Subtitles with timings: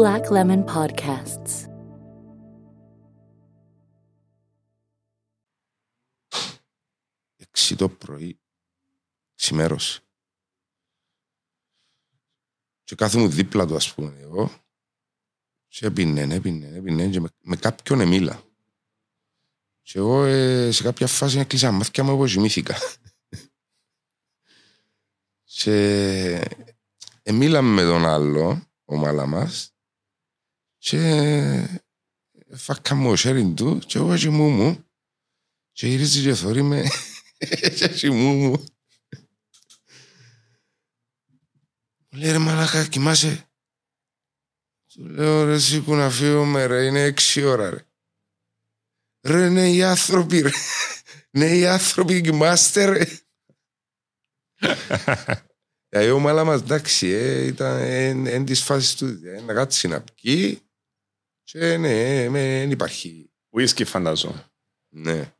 [0.00, 1.68] Black Lemon Podcasts.
[7.36, 8.40] Έξι το πρωί,
[9.34, 10.00] ξημέρωσε.
[12.84, 14.50] Και κάθομαι δίπλα του, ας πούμε, εγώ.
[15.68, 18.42] Και έπινε, έπινε, έπινε και με, με κάποιον εμίλα.
[19.82, 22.76] Και εγώ ε, σε κάποια φάση έκλεισα μάτια μου, εγώ ζημήθηκα.
[25.58, 26.56] και
[27.22, 29.74] εμίλαμε με τον άλλο, ο μάλαμας,
[30.80, 31.80] και
[32.56, 34.84] φάκα μου ο σέριν του και εγώ και μου μου
[35.72, 36.90] και γυρίζει και θωρεί με
[37.98, 38.64] και μου μου.
[42.08, 43.50] Μου λέει ρε μαλάκα κοιμάσαι.
[44.92, 47.84] Του λέω ρε σήκου να φύγω με ρε είναι έξι ώρα ρε.
[49.20, 50.50] Ρε ναι οι άνθρωποι ρε.
[51.38, 53.04] Ναι οι άνθρωποι κοιμάστε ρε.
[55.88, 57.80] Δηλαδή ο μάλα μας εντάξει ε, ήταν
[58.26, 60.69] εν της φάσης του ε, να κάτσει να πει
[61.52, 63.30] και ναι, δεν υπάρχει.
[63.56, 64.44] Whisky φαντάζομαι.
[64.88, 65.32] Ναι.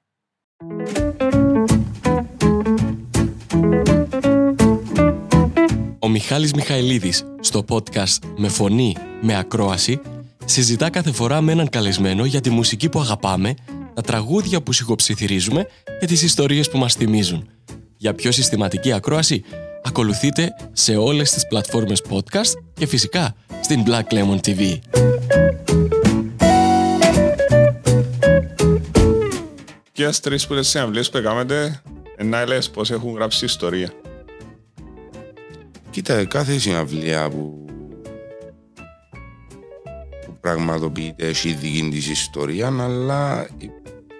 [5.98, 10.00] Ο Μιχάλης Μιχαηλίδης στο podcast «Με φωνή, με ακρόαση»
[10.44, 13.54] συζητά κάθε φορά με έναν καλεσμένο για τη μουσική που αγαπάμε,
[13.94, 15.66] τα τραγούδια που σιγοψιθυρίζουμε
[16.00, 17.48] και τις ιστορίες που μας θυμίζουν.
[17.96, 19.44] Για πιο συστηματική ακρόαση,
[19.82, 24.78] ακολουθείτε σε όλες τις πλατφόρμες podcast και φυσικά στην Black Lemon TV.
[30.00, 31.82] Και as τρεις που συναυλίες που έκαμετε,
[32.24, 33.92] να λες πώς έχουν γράψει ιστορία.
[35.90, 37.64] Κοίτα, κάθε συναυλία που,
[40.26, 43.70] που πραγματοποιείται έχει δική της ιστορία, αλλά η-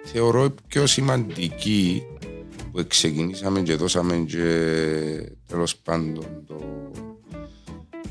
[0.03, 2.03] θεωρώ η πιο σημαντική
[2.71, 4.43] που ξεκινήσαμε και δώσαμε και
[5.47, 6.61] τέλος πάντων το,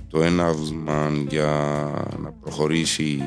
[0.09, 1.47] το έναυσμα για
[2.19, 3.23] να προχωρήσει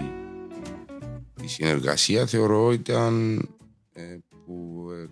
[1.44, 3.38] η συνεργασία θεωρώ ήταν
[3.94, 4.02] ε,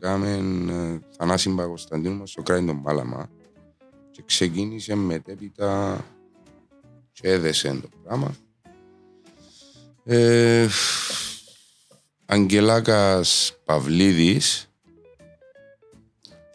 [0.02, 0.30] που έκαμε
[0.72, 3.30] ε, Θανάση Παπακοσταντίνου μας στο Κράιν των Μάλαμα
[4.12, 6.06] και ξεκίνησε μετέπειτα
[7.12, 8.36] και έδεσε το πράγμα.
[10.04, 10.68] Ε,
[12.26, 14.70] Αγγελάκας Παυλίδης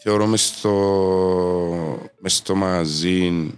[0.02, 0.72] θεωρώ μες στο,
[2.18, 3.50] μες στο μαγαζί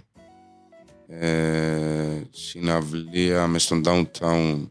[1.07, 4.69] ε, συναυλία μες στον downtown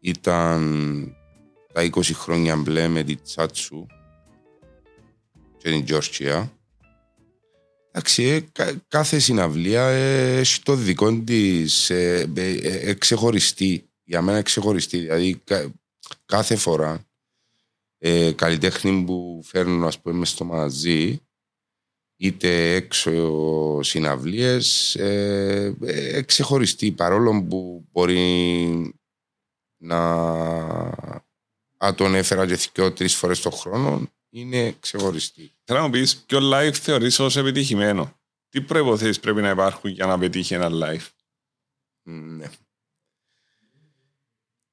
[0.00, 1.14] ήταν
[1.72, 3.86] τα 20 χρόνια μπλε με τη Τσάτσου
[5.56, 6.52] και την Τζόρτσια.
[7.90, 12.52] Εντάξει, ε, κα- κάθε συναυλία ε, έχει το δικό της ε, ε,
[12.90, 13.90] ε, ξεχωριστή.
[14.04, 14.98] Για μένα ξεχωριστή.
[14.98, 15.72] Δηλαδή κα-
[16.26, 17.04] κάθε φορά
[17.98, 21.20] ε, καλλιτέχνη που φέρνουν ας πούμε μες στο μαζί
[22.16, 28.94] είτε έξω συναυλίες ε, ε, ξεχωριστή παρόλο που μπορεί
[29.82, 29.98] να
[31.84, 35.52] α, τον έφερα και δυο τρεις φορές το χρόνο είναι ξεχωριστή.
[35.64, 38.18] Θέλω να μου πεις ποιο live θεωρείς ως επιτυχημένο.
[38.48, 41.06] Τι προϋποθέσεις πρέπει να υπάρχουν για να πετύχει ένα live;
[42.02, 42.50] Ναι.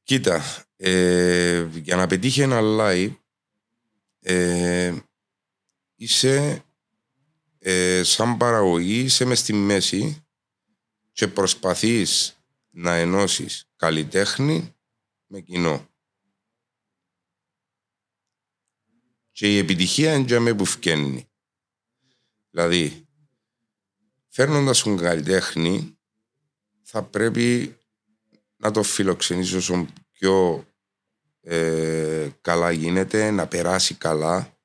[0.03, 3.16] Κοίτα, ε, για να πετύχει ένα live
[4.19, 4.94] ε,
[5.95, 6.63] είσαι
[7.59, 10.25] ε, σαν παραγωγή, είσαι μες στη μέση
[11.12, 12.38] και προσπαθείς
[12.69, 14.75] να ενώσεις καλλιτέχνη
[15.28, 15.88] με κοινό.
[19.37, 21.29] Και η επιτυχία είναι για με που φκένει.
[22.49, 23.07] Δηλαδή,
[24.27, 25.97] φέρνοντας τον καλλιτέχνη,
[26.81, 27.77] θα πρέπει
[28.57, 30.67] να το φιλοξενήσει όσο πιο
[31.41, 34.57] ε, καλά γίνεται, να περάσει καλά,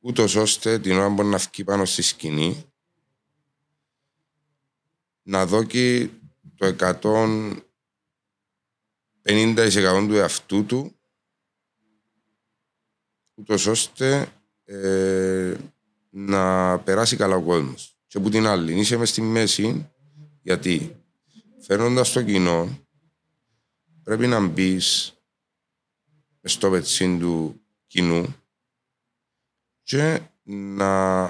[0.00, 2.72] ούτως ώστε την ώρα που να βγει πάνω στη σκηνή,
[5.22, 6.10] να δώσει
[6.56, 6.76] το
[9.24, 10.96] 150% του εαυτού του,
[13.34, 14.32] ούτως ώστε
[14.64, 15.54] ε,
[16.10, 17.96] να περάσει καλά ο κόσμος.
[18.06, 19.90] Και που την άλλη, είσαι μες στη μέση,
[20.42, 20.96] γιατί
[21.60, 22.78] φέρνοντας το κοινό,
[24.02, 25.14] πρέπει να μπεις
[26.42, 28.34] στο πετσίν του κοινού
[29.82, 31.24] και να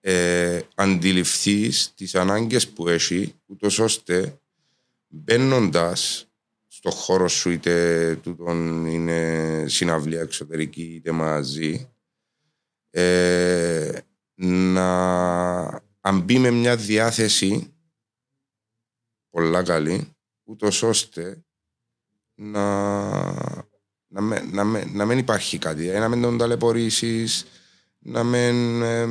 [0.00, 4.40] ε, αντιληφθείς τις ανάγκες που έχει, ούτως ώστε
[5.08, 6.26] μπαίνοντας
[6.84, 11.90] στο χώρο σου, είτε τούτον είναι συναυλία εξωτερική, είτε μαζί,
[12.90, 13.98] ε,
[14.34, 14.90] να
[16.00, 17.74] αν μπει με μια διάθεση
[19.30, 21.44] πολλά καλή, ούτως ώστε
[22.34, 23.12] να,
[24.06, 27.46] να, με, να, με, να μην υπάρχει κάτι, ε, να μην τον ταλαιπωρήσεις,
[27.98, 29.06] να μην ε,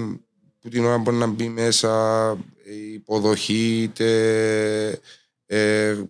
[0.59, 2.31] που την ώρα μπορεί να μπει μέσα
[2.63, 5.01] η υποδοχή, είτε
[5.45, 6.03] ε,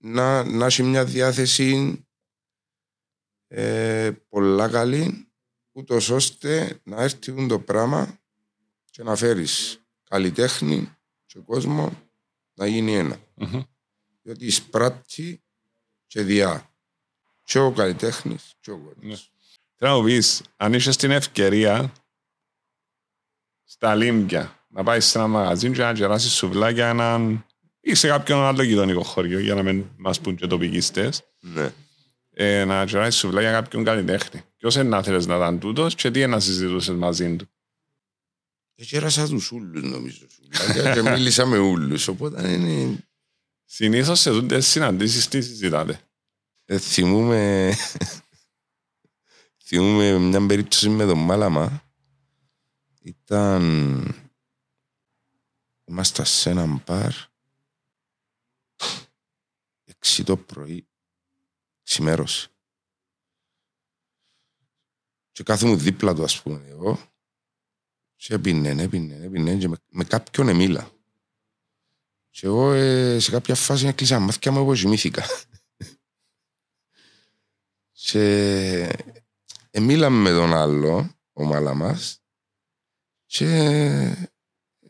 [0.00, 2.00] να, να έχει μια διάθεση
[3.46, 5.28] ε, πολλά καλή,
[5.72, 8.20] ούτως ώστε να έρθει το πράγμα
[8.90, 12.10] και να φέρεις καλλιτέχνη και κόσμο
[12.54, 13.18] να γίνει ένα.
[13.34, 13.62] Μμμ.
[14.22, 15.42] Διότι εισπράττει
[16.06, 16.74] και διά.
[17.42, 19.02] Και ο καλλιτέχνης και ο κόσμος.
[19.02, 19.16] Ναι.
[19.74, 21.92] Θέλω να μου πεις, αν είχες την ευκαιρία
[23.64, 27.46] στα Λίμπια να πάεις σε ένα μαγαζί και να κεράσεις σουβλάκια έναν
[27.80, 31.72] ή σε κάποιον άλλο γειτονικό χωριό για να μην μας πούν και τοπικίστες Ναι.
[32.30, 34.42] ε, να κεράσεις σουβλάκια κάποιον καλλιτέχνη.
[34.56, 37.48] Ποιος είναι να θέλεις να ήταν τούτος και τι είναι να συζητούσες μαζί του.
[38.74, 40.26] Και έρασα τους ούλους νομίζω.
[40.30, 42.08] σουβλάκια, και μίλησα με ούλους.
[42.08, 43.04] Οπότε είναι...
[43.64, 46.00] Συνήθως σε τούτες συναντήσεις τι συζητάτε;
[46.64, 47.72] Ε, θυμούμαι...
[49.64, 51.82] θυμούμαι μια περίπτωση με τον Μάλαμα.
[53.02, 54.24] Ήταν...
[55.84, 57.12] Ήμασταν σε έναν μπαρ.
[59.90, 60.86] Έξι το πρωί.
[61.82, 62.48] Ξημέρωσε.
[65.32, 67.00] Και κάθομαι δίπλα του, ας πούμε, εγώ.
[68.16, 70.90] Και έπινε, έπινε, έπινε και με, με κάποιον εμίλα.
[72.30, 75.24] Και εγώ ε, σε κάποια φάση έκλεισα μάτια μου, εγώ ζημήθηκα.
[78.06, 78.22] και
[79.70, 82.22] ε, μίλαμε με τον άλλο, ο Μάλαμας,
[83.26, 84.28] και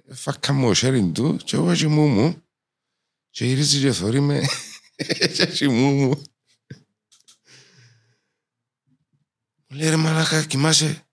[0.08, 2.43] φάκα μου ο σέριν του και εγώ και μου μου
[3.31, 4.69] και γυρίζει και θωρεί με και
[5.19, 6.23] έτσι μου μου.
[9.67, 11.05] Μου λέει ρε μαλάκα κοιμάσαι.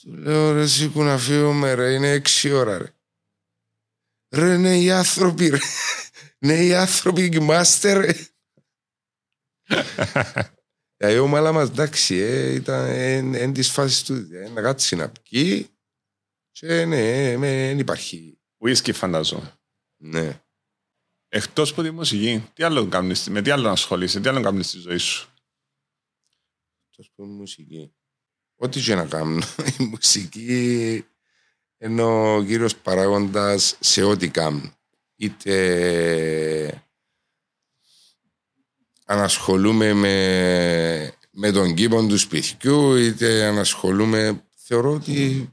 [0.00, 2.94] Του λέω ρε εσύ που να φύγουμε ρε είναι έξι ώρα ρε.
[4.28, 5.58] Ρε ναι οι άνθρωποι ρε.
[6.38, 8.12] Ναι οι άνθρωποι κοιμάστε ρε.
[10.96, 15.10] Δηλαδή ο Μάλαμας εντάξει ε, ήταν εν, εν της φάσης του ε, να κάτσει να
[15.10, 15.70] πιει
[16.50, 18.38] και ναι, δεν υπάρχει.
[18.64, 19.60] Whisky φανταζόμαι.
[19.96, 20.40] Ναι.
[21.32, 24.78] Εκτός από τη μουσική, τι άλλο κάνεις, με τι άλλο ασχολείσαι, τι άλλο κάνεις στη
[24.78, 25.28] ζωή σου;
[26.96, 27.92] Τόσο πω μουσική.
[28.56, 29.42] Ό,τι και να κάνω.
[29.78, 31.04] Η μουσική
[31.78, 34.72] είναι ο κύριος παράγοντας σε ό,τι κάνω.
[35.16, 36.84] Είτε
[39.04, 44.44] ανασχολούμαι με, με τον κήπο του σπιτιού, είτε ανασχολούμαι...
[44.54, 45.50] Θεωρώ ότι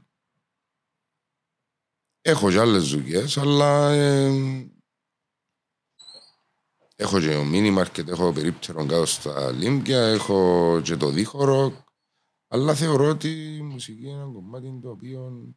[2.20, 4.30] έχω και άλλες δουλειές, αλλά ε,
[7.00, 11.84] έχω και ο μίνι μάρκετ, έχω περίπτερο κάτω στα Λίμπια, έχω και το δίχωρο,
[12.48, 15.54] αλλά θεωρώ ότι η μουσική είναι ένα κομμάτι το οποίο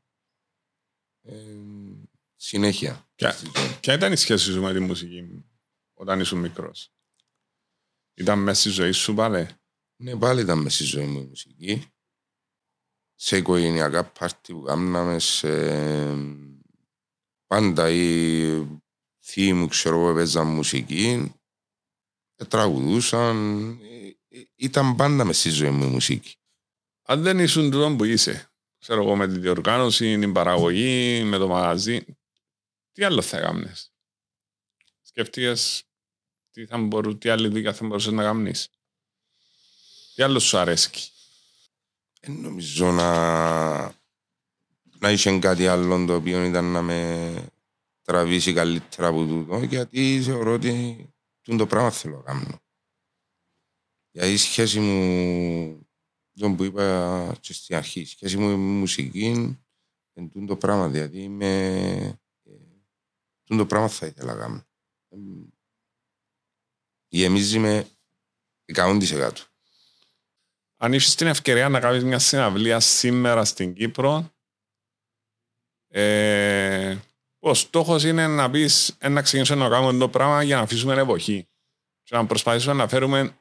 [1.21, 1.57] ε,
[2.35, 3.09] συνέχεια.
[3.15, 3.77] Ποια, στη ζωή.
[3.79, 5.45] ποια ήταν η σχέση σου με τη μουσική
[5.93, 6.93] όταν ήσουν μικρός;
[8.13, 9.47] Ήταν μέσα στη ζωή σου πάλι;
[9.95, 11.85] Ναι, πάλι ήταν μες στη ζωή μου η μουσική.
[13.15, 15.49] Σε οικογενειακά πάρτι που κάναμε, σε...
[17.47, 18.80] πάντα οι
[19.31, 21.33] θείοι μου, ξέρω εγώ, παίζαν μουσική,
[22.35, 23.69] ε, τραγουδούσαν.
[23.81, 26.35] Ε, ε, Ήταν πάντα μες στη ζωή μου η μουσική.
[27.01, 31.47] Αν δεν ήσουν τούτο που είσαι, ξέρω εγώ με τη διοργάνωση, την παραγωγή, με το
[31.47, 32.05] μαγαζί,
[32.91, 33.91] τι άλλο θα έκαμνες;
[35.01, 35.83] Σκεφτείες
[36.51, 38.69] τι, θα μπορού, τι άλλη δουλειά θα μπορούσες να κάνεις.
[40.15, 41.09] Τι άλλο σου αρέσκει;
[42.19, 43.83] Δεν νομίζω να,
[44.99, 47.50] να είχε κάτι άλλο το οποίο ήταν να με
[48.11, 51.05] τραβήσει καλύτερα από τούτο, γιατί θεωρώ ότι
[51.41, 52.61] τούτο το πράγμα θέλω να κάνω.
[54.11, 55.87] Γιατί η σχέση μου,
[56.33, 60.57] τον που είπα και στην αρχή, η σχέση μου με τη μουσική είναι τούτο το
[60.57, 61.65] πράγμα, δηλαδή είμαι,
[62.43, 62.51] ε,
[63.43, 64.65] τούτο το πράγμα θα ήθελα να κάνω.
[65.09, 65.17] Ε,
[67.07, 67.87] Γεμίζει με
[68.65, 69.31] 100%.
[70.77, 74.33] Αν είχες την ευκαιρία να κάνεις μια συναυλία σήμερα στην Κύπρο,
[75.87, 76.97] ε,
[77.43, 81.01] ο στόχος είναι να πεις ε, να ξεκινήσουμε να κάνουμε το πράγμα για να αφήσουμε
[81.01, 81.47] εποχή
[82.03, 83.37] και να προσπαθήσουμε να φέρουμε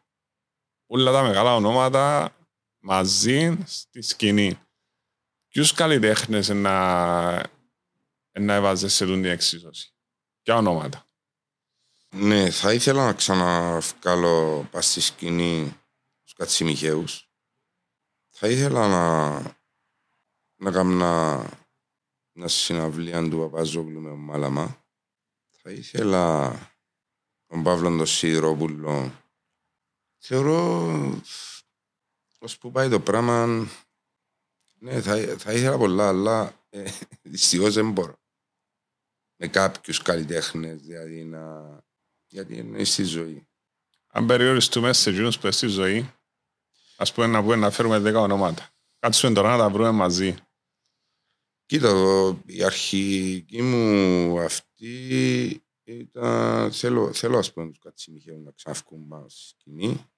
[0.87, 2.35] όλα τα μεγάλα ονόματα
[2.79, 4.59] μαζί στη σκηνή.
[5.49, 7.33] Ποιους καλλιτέχνες να,
[8.33, 9.95] να έβαζες σε τούτη την εξίσωση;
[10.43, 11.07] Ποια ονόματα;
[12.11, 15.81] Ναι, θα ήθελα να ξαναβγάλω πας στη σκηνή
[16.23, 17.29] τους Κατσιμιχαίους.
[18.29, 19.41] Θα ήθελα να,
[20.57, 21.47] να κάνω
[22.41, 24.85] μια συναυλία του Παπαζόγλου με τον Μάλαμα.
[25.63, 26.53] Θα ήθελα
[27.47, 29.13] τον Παύλον τον Σιδηρόπουλο.
[30.19, 30.89] Θεωρώ
[32.39, 33.47] ως που πάει το πράγμα
[34.79, 36.91] ναι, θα, θα ήθελα πολλά, αλλά ε,
[37.23, 38.19] δυστυχώς δεν μπορώ.
[39.37, 41.77] Με κάποιους καλλιτέχνες, δηλαδή να...
[42.27, 43.49] γιατί είναι στη ζωή.
[44.07, 46.15] Αν περιοριστούμε σε εκείνους που είναι στη ζωή,
[46.97, 48.69] ας πούμε να, πούμε, να φέρουμε 10 ονόματα.
[48.99, 50.37] Κάτσουμε τώρα να τα βρούμε μαζί.
[51.71, 56.73] Κοίτα, το, η αρχική μου αυτή ήταν.
[56.73, 60.11] Θέλω, θέλω ας πούμε, τους κατσιμιχαίους να ξαναυκούν πάνω στη σκηνή.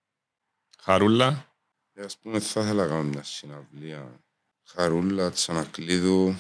[0.78, 1.56] Χαρούλα.
[1.92, 4.25] Και ας πούμε, θα ήθελα να κάνω μια συναυλία.
[4.64, 6.37] Χαρούλα, Τσανακλείδου.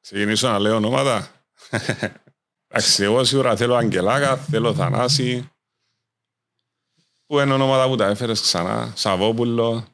[0.00, 1.44] Ξεκινήσω να λέω ονόματα.
[2.68, 5.50] Εντάξει, εγώ σίγουρα θέλω Αγγελάκα, θέλω Θανάση.
[7.26, 8.92] Πού είναι ονόματα που τα έφερες ξανά.
[8.96, 9.86] Σαββόπουλο.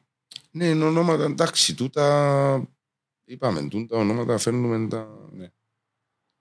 [0.51, 2.74] Ναι, είναι ονόματα, εντάξει, τούτα.
[3.25, 5.29] Είπαμε, τούτα ονόματα φέρνουμε τα.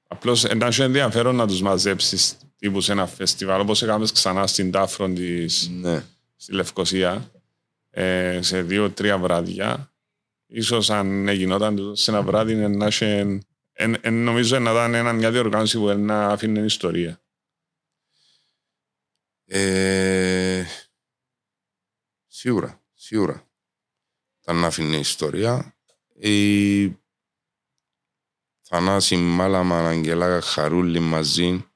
[0.09, 5.09] Απλώς εντάξει ενδιαφέρον να τους μαζέψεις τύπου σε ένα φεστιβάλ όπως έκαμε ξανά στην Τάφρο
[5.13, 6.05] της, Ναι.
[6.37, 7.31] στη Λευκοσία
[7.91, 9.93] ε, σε δύο-τρία βράδια.
[10.47, 13.41] Ίσως αν γινόταν τούτο σε ένα βράδυ είναι να είχε-
[13.73, 17.21] εν- εν- νομίζω να ήταν ένα, μια διοργάνωση που να αφήνει ιστορία.
[19.47, 20.65] Ε,
[22.27, 23.49] σίγουρα, σίγουρα.
[24.43, 25.77] Ήταν να αφήνει ιστορία.
[26.17, 26.97] Η
[28.67, 31.69] Θανάση, Μάλαμα, Αγγελάκα, Χαρούλη μαζί.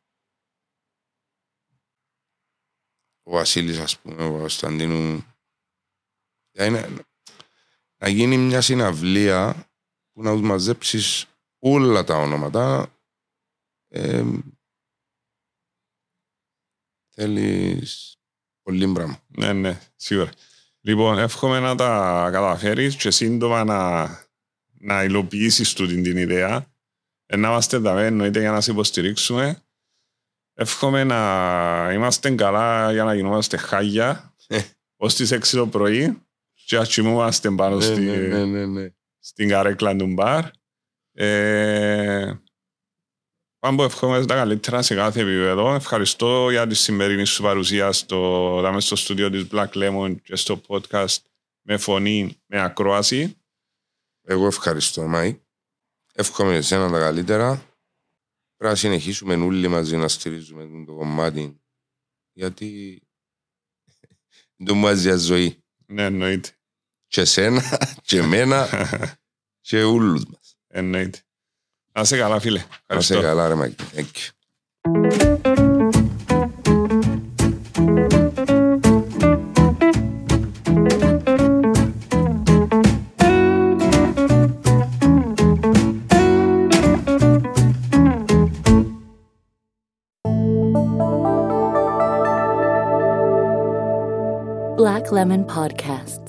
[3.23, 5.25] Ο Βασίλης, ας πούμε, ο Κωνσταντίνου.
[6.51, 6.89] Για είναι-
[8.01, 9.71] να γίνει μια συναυλία
[10.13, 11.27] που να τους μαζέψεις
[11.59, 12.93] όλα τα ονόματα.
[13.89, 14.25] Ε,
[17.15, 18.17] θέλεις
[18.63, 19.23] πολύ πράγμα.
[19.27, 20.33] Ναι, ναι, σίγουρα.
[20.81, 24.07] Λοιπόν, εύχομαι να τα καταφέρεις και σύντομα να,
[24.81, 26.67] να υλοποιήσεις τούτη την ιδέα.
[27.27, 29.63] Ε, να είμαστε εδώ, εννοείται, για να σε υποστηρίξουμε.
[30.55, 34.61] Εύχομαι να είμαστε καλά για να γινόμαστε χάγια Ε.
[34.97, 36.23] ως τις 6 το πρωί
[36.65, 38.89] και να κοιμούμαστε πάνω Ναι, στη, ναι, ναι, ναι, ναι.
[39.19, 40.45] στην καρέκλα του μπαρ.
[41.13, 42.33] Ε,
[43.59, 45.75] Πάμπο ευχόμαστε τα καλύτερα σε κάθε επίπεδο.
[45.75, 48.19] Ευχαριστώ για τη σημερινή σου παρουσία στο,
[48.61, 51.17] δάμε στο στούντιο της Black Lemon και στο podcast
[51.63, 53.37] με φωνή, με ακρόαση.
[54.31, 55.41] Εγώ ευχαριστώ, Μάικ.
[56.13, 57.49] Εύχομαι εσένα τα καλύτερα.
[58.57, 61.61] Πρέπει να συνεχίσουμε όλοι μαζί να στηρίζουμε το κομμάτι.
[62.33, 63.01] Γιατί
[64.65, 65.63] το μου βάζει ζωή.
[65.87, 66.51] Ναι, εννοείται.
[67.07, 67.63] Και εσένα,
[68.03, 68.69] και εμένα,
[69.69, 70.57] και όλους μας.
[70.67, 71.23] εννοείται.
[71.93, 72.59] Να είσαι καλά, φίλε.
[72.59, 73.21] Να σε Ευχαριστώ.
[73.21, 73.79] καλά, ρε Μάικ.
[73.95, 74.05] Thank
[74.85, 75.68] you.
[95.49, 96.28] Podcasts.